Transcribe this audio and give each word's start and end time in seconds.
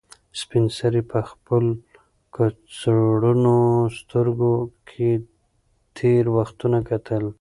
سپین 0.39 0.65
سرې 0.77 1.01
په 1.11 1.19
خپل 1.29 1.65
کڅوړنو 2.35 3.59
سترګو 3.97 4.53
کې 4.89 5.11
تېر 5.97 6.23
وختونه 6.37 6.79
کتل. 6.89 7.23